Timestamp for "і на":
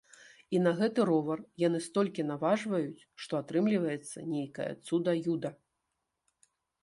0.57-0.71